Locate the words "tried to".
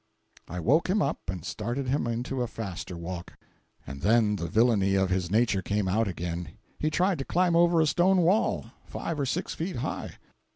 6.89-7.23